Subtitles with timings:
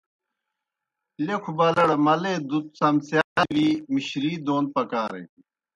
[1.25, 5.25] لیکھوْ بالڑ ملے دُت څَمڅِیا دہ وی مِشری دون پکارن۔